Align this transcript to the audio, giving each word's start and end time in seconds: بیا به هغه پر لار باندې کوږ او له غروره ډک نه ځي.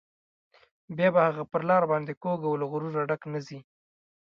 بیا 0.95 1.09
به 1.13 1.21
هغه 1.27 1.43
پر 1.51 1.61
لار 1.69 1.83
باندې 1.91 2.13
کوږ 2.23 2.39
او 2.47 2.53
له 2.61 2.65
غروره 2.71 3.01
ډک 3.09 3.21
نه 3.33 3.39
ځي. 3.47 3.59